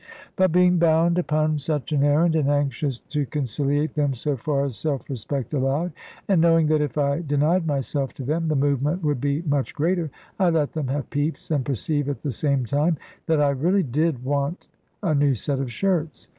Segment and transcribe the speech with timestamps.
[0.35, 4.75] But being bound upon such an errand, and anxious to conciliate them so far as
[4.75, 5.91] self respect allowed,
[6.27, 10.09] and knowing that if I denied myself to them, the movement would be much greater,
[10.39, 14.25] I let them have peeps, and perceive at the same time that I really did
[14.25, 14.65] want
[15.03, 16.27] a new set of shirts.